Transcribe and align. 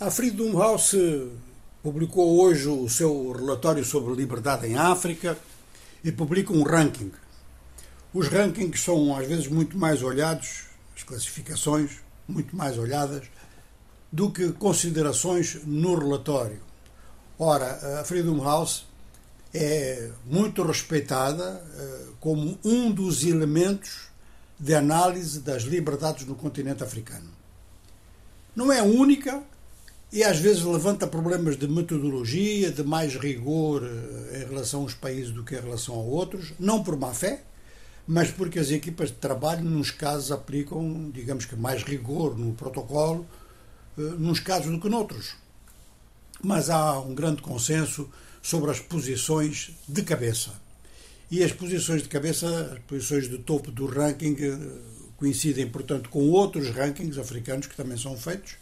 A 0.00 0.10
Freedom 0.10 0.58
House 0.58 0.96
publicou 1.82 2.40
hoje 2.40 2.66
o 2.66 2.88
seu 2.88 3.32
relatório 3.32 3.84
sobre 3.84 4.14
liberdade 4.14 4.66
em 4.66 4.74
África 4.74 5.36
e 6.02 6.10
publica 6.10 6.54
um 6.54 6.62
ranking. 6.62 7.12
Os 8.14 8.26
rankings 8.28 8.82
são 8.82 9.14
às 9.14 9.28
vezes 9.28 9.46
muito 9.46 9.76
mais 9.76 10.02
olhados, 10.02 10.62
as 10.96 11.02
classificações 11.02 11.98
muito 12.26 12.56
mais 12.56 12.78
olhadas, 12.78 13.26
do 14.10 14.30
que 14.30 14.50
considerações 14.52 15.58
no 15.66 15.94
relatório. 15.94 16.62
Ora, 17.38 18.00
a 18.00 18.04
Freedom 18.04 18.42
House 18.42 18.86
é 19.52 20.10
muito 20.24 20.62
respeitada 20.62 21.62
eh, 21.76 22.06
como 22.18 22.58
um 22.64 22.90
dos 22.90 23.22
elementos 23.22 24.08
de 24.58 24.74
análise 24.74 25.40
das 25.40 25.64
liberdades 25.64 26.26
no 26.26 26.36
continente 26.36 26.82
africano. 26.82 27.28
Não 28.56 28.72
é 28.72 28.80
única 28.80 29.44
e 30.12 30.24
às 30.24 30.38
vezes 30.38 30.62
levanta 30.62 31.06
problemas 31.06 31.56
de 31.56 31.68
metodologia, 31.68 32.72
de 32.72 32.82
mais 32.82 33.14
rigor 33.14 33.82
eh, 33.84 34.42
em 34.42 34.48
relação 34.48 34.82
aos 34.82 34.94
países 34.94 35.30
do 35.30 35.44
que 35.44 35.54
em 35.54 35.60
relação 35.60 35.94
a 35.94 36.02
outros, 36.02 36.52
não 36.58 36.82
por 36.82 36.96
má 36.96 37.14
fé, 37.14 37.44
mas 38.06 38.28
porque 38.30 38.58
as 38.58 38.72
equipas 38.72 39.10
de 39.10 39.16
trabalho, 39.16 39.62
nos 39.62 39.92
casos, 39.92 40.32
aplicam, 40.32 41.10
digamos 41.12 41.44
que, 41.44 41.54
mais 41.54 41.84
rigor 41.84 42.36
no 42.36 42.54
protocolo, 42.54 43.24
eh, 43.96 44.02
nos 44.18 44.40
casos 44.40 44.72
do 44.72 44.80
que 44.80 44.88
noutros. 44.88 45.36
Mas 46.42 46.70
há 46.70 46.98
um 46.98 47.14
grande 47.14 47.40
consenso 47.40 48.10
sobre 48.42 48.70
as 48.72 48.80
posições 48.80 49.70
de 49.88 50.02
cabeça. 50.02 50.50
E 51.30 51.44
as 51.44 51.52
posições 51.52 52.02
de 52.02 52.08
cabeça, 52.08 52.72
as 52.72 52.80
posições 52.80 53.28
de 53.28 53.38
topo 53.38 53.70
do 53.70 53.86
ranking, 53.86 54.36
eh, 54.40 54.58
coincidem, 55.16 55.68
portanto, 55.68 56.08
com 56.08 56.30
outros 56.30 56.70
rankings 56.70 57.20
africanos 57.20 57.68
que 57.68 57.76
também 57.76 57.96
são 57.96 58.16
feitos 58.16 58.56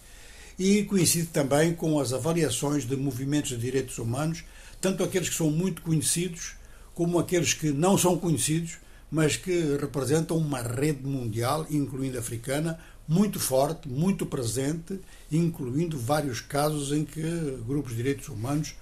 e 0.59 0.83
coincide 0.83 1.29
também 1.29 1.73
com 1.75 2.01
as 2.01 2.13
avaliações 2.13 2.85
de 2.85 2.97
movimentos 2.97 3.51
de 3.51 3.59
direitos 3.59 3.99
humanos, 3.99 4.45
tanto 4.81 5.05
aqueles 5.05 5.29
que 5.29 5.37
são 5.37 5.51
muito 5.51 5.83
conhecidos 5.83 6.55
como 6.95 7.19
aqueles 7.19 7.55
que 7.55 7.71
não 7.71 7.97
são 7.97 8.19
conhecidos, 8.19 8.79
mas 9.09 9.37
que 9.37 9.77
representam 9.81 10.37
uma 10.37 10.61
rede 10.61 11.07
mundial, 11.07 11.65
incluindo 11.71 12.19
africana, 12.19 12.79
muito 13.07 13.39
forte, 13.39 13.89
muito 13.89 14.27
presente, 14.27 15.01
incluindo 15.31 15.97
vários 15.97 16.41
casos 16.41 16.91
em 16.91 17.05
que 17.05 17.23
grupos 17.67 17.93
de 17.93 17.99
direitos 17.99 18.29
humanos 18.29 18.75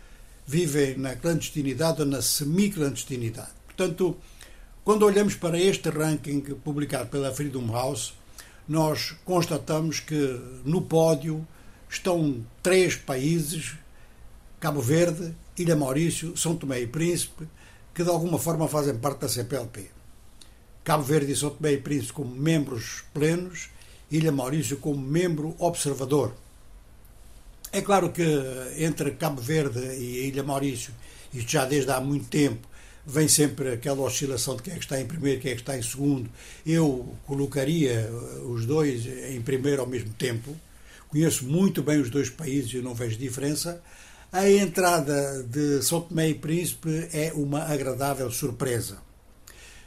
vivem 0.46 0.96
na 0.96 1.14
clandestinidade 1.14 2.00
ou 2.00 2.06
na 2.06 2.22
semi-clandestinidade. 2.22 3.50
Portanto, 3.66 4.16
quando 4.82 5.04
olhamos 5.04 5.34
para 5.34 5.60
este 5.60 5.90
ranking 5.90 6.40
publicado 6.40 7.10
pela 7.10 7.34
Freedom 7.34 7.70
House, 7.70 8.14
nós 8.66 9.14
constatamos 9.24 10.00
que 10.00 10.40
no 10.64 10.80
pódio 10.80 11.46
estão 11.88 12.44
três 12.62 12.94
países, 12.96 13.74
Cabo 14.60 14.80
Verde, 14.80 15.34
Ilha 15.58 15.76
Maurício, 15.76 16.36
São 16.36 16.56
Tomé 16.56 16.80
e 16.80 16.86
Príncipe, 16.86 17.46
que 17.94 18.02
de 18.02 18.10
alguma 18.10 18.38
forma 18.38 18.68
fazem 18.68 18.96
parte 18.96 19.20
da 19.20 19.28
CPLP. 19.28 19.90
Cabo 20.84 21.02
Verde 21.02 21.32
e 21.32 21.36
São 21.36 21.50
Tomé 21.50 21.72
e 21.72 21.78
Príncipe 21.78 22.12
como 22.12 22.34
membros 22.34 23.04
plenos, 23.12 23.70
Ilha 24.10 24.30
Maurício 24.30 24.76
como 24.76 25.00
membro 25.00 25.54
observador. 25.58 26.32
É 27.72 27.80
claro 27.80 28.12
que 28.12 28.24
entre 28.78 29.12
Cabo 29.12 29.40
Verde 29.40 29.80
e 29.80 30.28
Ilha 30.28 30.42
Maurício, 30.42 30.92
isto 31.34 31.50
já 31.50 31.64
desde 31.64 31.90
há 31.90 32.00
muito 32.00 32.28
tempo, 32.28 32.66
vem 33.04 33.28
sempre 33.28 33.72
aquela 33.72 34.02
oscilação 34.02 34.56
de 34.56 34.62
quem 34.62 34.72
é 34.72 34.76
que 34.76 34.84
está 34.84 35.00
em 35.00 35.06
primeiro, 35.06 35.40
quem 35.40 35.52
é 35.52 35.54
que 35.54 35.60
está 35.60 35.78
em 35.78 35.82
segundo. 35.82 36.28
Eu 36.66 37.14
colocaria 37.24 38.10
os 38.44 38.66
dois 38.66 39.06
em 39.06 39.40
primeiro 39.40 39.82
ao 39.82 39.86
mesmo 39.86 40.12
tempo. 40.14 40.56
Conheço 41.08 41.44
muito 41.44 41.82
bem 41.82 42.00
os 42.00 42.10
dois 42.10 42.28
países 42.28 42.72
e 42.72 42.82
não 42.82 42.94
vejo 42.94 43.16
diferença. 43.16 43.82
A 44.32 44.50
entrada 44.50 45.42
de 45.44 45.82
São 45.82 46.00
Tomé 46.00 46.28
e 46.28 46.34
Príncipe 46.34 47.08
é 47.12 47.32
uma 47.34 47.62
agradável 47.62 48.30
surpresa. 48.30 48.98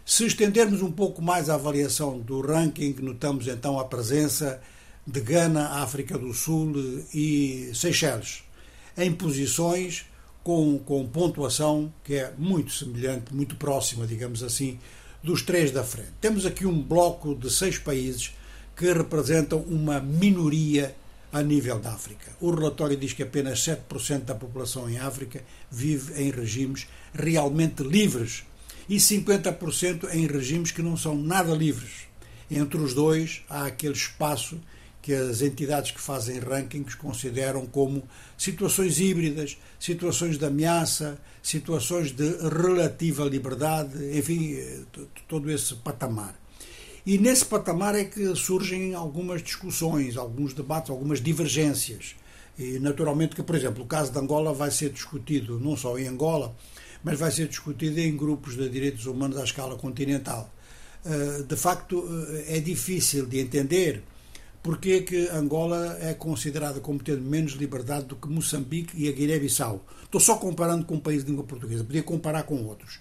Se 0.06 0.26
estendermos 0.26 0.82
um 0.82 0.92
pouco 0.92 1.22
mais 1.22 1.50
a 1.50 1.56
avaliação 1.56 2.20
do 2.20 2.42
ranking, 2.42 2.96
notamos 3.00 3.48
então 3.48 3.80
a 3.80 3.86
presença 3.86 4.60
de 5.06 5.20
Gana, 5.20 5.84
África 5.84 6.18
do 6.18 6.34
Sul 6.34 6.74
e 7.14 7.70
Seychelles, 7.76 8.44
em 8.98 9.12
posições 9.12 10.06
com, 10.44 10.80
com 10.80 11.08
pontuação 11.08 11.94
que 12.04 12.16
é 12.16 12.34
muito 12.38 12.72
semelhante, 12.72 13.34
muito 13.34 13.56
próxima, 13.56 14.08
digamos 14.08 14.42
assim, 14.42 14.80
dos 15.22 15.42
três 15.42 15.70
da 15.70 15.84
frente. 15.84 16.14
Temos 16.20 16.46
aqui 16.46 16.66
um 16.66 16.82
bloco 16.82 17.36
de 17.36 17.52
seis 17.52 17.78
países 17.78 18.34
que 18.76 18.92
representam 18.92 19.60
uma 19.60 20.00
minoria 20.00 20.96
a 21.32 21.42
nível 21.42 21.80
da 21.80 21.94
África. 21.94 22.32
O 22.40 22.52
relatório 22.52 22.98
diz 22.98 23.14
que 23.14 23.24
apenas 23.24 23.60
7% 23.60 24.22
da 24.22 24.36
população 24.36 24.90
em 24.90 24.98
África 24.98 25.44
vive 25.70 26.22
em 26.22 26.32
regimes 26.32 26.88
realmente 27.14 27.84
livres 27.84 28.44
e 28.88 28.98
50% 28.98 30.14
em 30.14 30.26
regimes 30.26 30.72
que 30.72 30.82
não 30.82 30.98
são 30.98 31.16
nada 31.16 31.54
livres. 31.54 32.08
Entre 32.50 32.78
os 32.78 32.94
dois 32.94 33.44
há 33.48 33.66
aquele 33.66 33.94
espaço 33.94 34.60
que 35.02 35.14
as 35.14 35.42
entidades 35.42 35.92
que 35.92 36.02
fazem 36.02 36.40
rankings 36.40 36.96
consideram 36.96 37.66
como 37.66 38.04
situações 38.38 39.00
híbridas, 39.00 39.58
situações 39.80 40.38
de 40.38 40.46
ameaça, 40.46 41.18
situações 41.42 42.12
de 42.12 42.30
relativa 42.48 43.24
liberdade, 43.24 44.18
enfim, 44.18 44.58
todo 45.28 45.50
esse 45.50 45.76
patamar. 45.76 46.36
E 47.10 47.18
nesse 47.18 47.44
patamar 47.44 47.96
é 47.96 48.04
que 48.04 48.36
surgem 48.36 48.94
algumas 48.94 49.42
discussões, 49.42 50.16
alguns 50.16 50.54
debates, 50.54 50.92
algumas 50.92 51.20
divergências. 51.20 52.16
E 52.56 52.78
naturalmente 52.78 53.36
que, 53.36 53.42
por 53.42 53.56
exemplo, 53.56 53.84
o 53.84 53.88
caso 53.88 54.12
de 54.12 54.20
Angola 54.20 54.54
vai 54.54 54.70
ser 54.70 54.92
discutido 54.92 55.60
não 55.60 55.76
só 55.76 55.98
em 55.98 56.08
Angola, 56.08 56.56
mas 57.04 57.18
vai 57.18 57.32
ser 57.32 57.48
discutido 57.48 58.00
em 58.00 58.16
grupos 58.16 58.56
de 58.56 58.70
direitos 58.70 59.08
humanos 59.08 59.38
à 59.38 59.44
escala 59.44 59.76
continental. 59.76 60.54
Eh, 61.04 61.46
de 61.48 61.56
facto, 61.56 62.08
eh, 62.46 62.58
é 62.58 62.60
difícil 62.60 63.26
de 63.26 63.40
entender 63.40 64.04
porque 64.62 64.92
é 64.92 65.02
que 65.02 65.30
Angola 65.30 65.98
é 66.02 66.14
considerada 66.14 66.80
como 66.80 67.00
tendo 67.00 67.24
menos 67.24 67.54
liberdade 67.54 68.06
do 68.06 68.18
que 68.18 68.28
Moçambique 68.28 68.96
e 68.96 69.10
a 69.10 69.12
Guiné-Bissau. 69.12 69.84
Estou 70.04 70.22
só 70.22 70.36
comparando 70.36 70.86
com 70.86 70.94
um 70.94 71.00
país 71.00 71.24
de 71.24 71.32
língua 71.32 71.44
portuguesa, 71.44 71.84
podia 71.84 72.04
comparar 72.04 72.44
com 72.44 72.64
outros. 72.66 73.00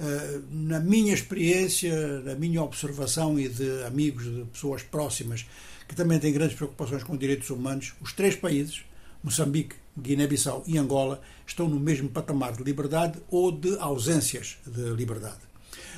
Eh, 0.00 0.40
na 0.50 0.80
minha 0.80 1.12
experiência, 1.12 2.20
na 2.20 2.34
minha 2.34 2.62
observação 2.62 3.38
e 3.38 3.50
de 3.50 3.84
amigos, 3.84 4.24
de 4.24 4.44
pessoas 4.46 4.82
próximas 4.82 5.44
que 5.86 5.94
também 5.94 6.18
têm 6.18 6.32
grandes 6.32 6.56
preocupações 6.56 7.04
com 7.04 7.16
direitos 7.16 7.50
humanos, 7.50 7.92
os 8.00 8.14
três 8.14 8.34
países, 8.34 8.82
Moçambique, 9.22 9.76
Guiné-Bissau 9.98 10.64
e 10.66 10.78
Angola, 10.78 11.20
estão 11.46 11.68
no 11.68 11.78
mesmo 11.78 12.08
patamar 12.08 12.52
de 12.56 12.62
liberdade 12.62 13.18
ou 13.28 13.52
de 13.52 13.76
ausências 13.78 14.56
de 14.66 14.94
liberdade. 14.94 15.40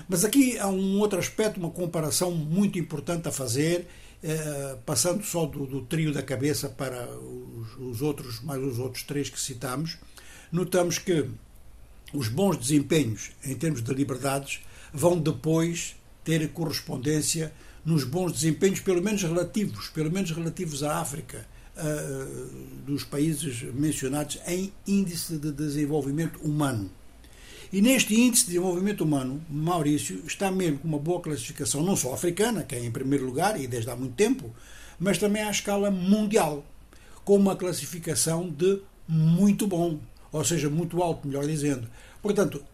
Mas 0.09 0.25
aqui 0.25 0.59
há 0.59 0.67
um 0.67 0.99
outro 0.99 1.21
aspecto, 1.21 1.61
uma 1.61 1.71
comparação 1.71 2.33
muito 2.33 2.81
importante 2.81 3.29
a 3.29 3.31
fazer 3.31 3.87
eh, 4.25 4.79
passando 4.85 5.23
só 5.23 5.47
do, 5.47 5.65
do, 5.65 5.83
trio 5.83 6.13
da 6.13 6.23
cabeça 6.23 6.69
para 6.69 7.07
os, 7.07 7.77
os, 7.79 8.03
outros, 8.03 8.41
mais 8.41 8.61
os 8.61 8.81
outros 8.81 9.05
três 9.05 9.31
que 9.31 9.39
citamos, 9.39 9.99
notamos 10.51 10.99
que 10.99 11.29
os 12.13 12.29
bons 12.29 12.57
desempenhos 12.57 13.31
em 13.45 13.55
termos 13.55 13.83
de 13.83 13.93
liberdades 13.95 14.61
vão 14.93 15.19
depois 15.19 15.97
ter 16.25 16.49
correspondência 16.51 17.53
nos 17.85 18.05
bons 18.05 18.33
desempenhos, 18.33 18.81
pelo 18.81 19.03
menos 19.03 19.23
relativos, 19.23 19.89
pelo 19.89 20.11
menos 20.11 20.31
relativos 20.31 20.83
à 20.83 21.01
África, 21.01 21.47
uh, 21.77 22.85
dos 22.87 23.05
países 23.05 23.63
mencionados 23.75 24.39
em 24.47 24.73
índice 24.87 25.37
de 25.37 25.51
desenvolvimento 25.51 26.39
humano. 26.41 26.91
E 27.73 27.81
neste 27.81 28.15
índice 28.15 28.45
de 28.45 28.49
desenvolvimento 28.53 29.03
humano, 29.03 29.43
Maurício 29.49 30.23
está 30.27 30.51
mesmo 30.51 30.79
com 30.79 30.89
uma 30.89 30.99
boa 30.99 31.21
classificação, 31.21 31.83
não 31.83 31.97
só 31.97 32.13
africana, 32.13 32.63
que 32.63 32.75
é 32.75 32.85
em 32.85 32.91
primeiro 32.91 33.25
lugar 33.25 33.59
e 33.59 33.67
desde 33.67 33.91
há 33.91 33.97
muito 33.97 34.15
tempo, 34.15 34.55
mas 35.01 35.17
também 35.17 35.43
à 35.43 35.51
escala 35.51 35.91
mundial, 35.91 36.65
com 37.25 37.35
uma 37.37 37.57
classificação 37.57 38.49
de 38.49 38.81
muito 39.09 39.67
bom, 39.67 39.99
ou 40.33 40.45
seja, 40.45 40.69
muito 40.69 41.03
alto, 41.03 41.29
melhor 41.29 41.47
dizendo. 41.47 41.89
Portanto, 42.21 42.65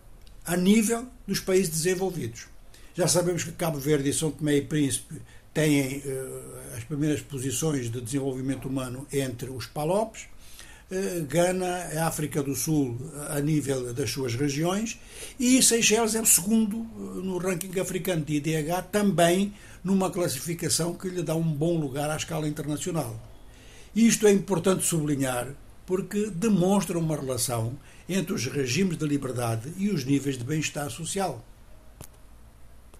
a 0.46 0.56
nível 0.56 1.06
dos 1.26 1.40
países 1.40 1.68
desenvolvidos. 1.68 2.46
Já 2.94 3.06
sabemos 3.06 3.44
que 3.44 3.52
Cabo 3.52 3.78
Verde 3.78 4.08
e 4.08 4.12
São 4.14 4.30
Tomé 4.30 4.56
e 4.56 4.62
Príncipe 4.62 5.20
têm 5.52 5.98
uh, 5.98 6.76
as 6.76 6.84
primeiras 6.84 7.20
posições 7.20 7.90
de 7.90 8.00
desenvolvimento 8.00 8.68
humano 8.68 9.06
entre 9.12 9.50
os 9.50 9.66
PALOPs, 9.66 10.26
eh, 10.90 11.22
Gana, 11.28 12.06
África 12.06 12.42
do 12.42 12.54
Sul 12.54 12.96
a 13.28 13.40
nível 13.40 13.92
das 13.92 14.10
suas 14.10 14.34
regiões 14.34 14.98
e 15.38 15.62
Seychelles 15.62 16.14
é 16.14 16.20
o 16.22 16.24
segundo 16.24 16.78
eh, 16.78 17.20
no 17.22 17.36
ranking 17.36 17.78
africano 17.78 18.24
de 18.24 18.36
IDH, 18.36 18.86
também 18.90 19.52
numa 19.84 20.10
classificação 20.10 20.94
que 20.94 21.08
lhe 21.08 21.22
dá 21.22 21.34
um 21.34 21.42
bom 21.42 21.78
lugar 21.78 22.08
à 22.08 22.16
escala 22.16 22.48
internacional. 22.48 23.20
Isto 23.94 24.26
é 24.26 24.32
importante 24.32 24.82
sublinhar 24.82 25.48
porque 25.88 26.28
demonstra 26.28 26.98
uma 26.98 27.16
relação 27.16 27.72
entre 28.06 28.34
os 28.34 28.44
regimes 28.44 28.98
de 28.98 29.06
liberdade 29.06 29.72
e 29.78 29.88
os 29.88 30.04
níveis 30.04 30.36
de 30.36 30.44
bem-estar 30.44 30.90
social. 30.90 31.42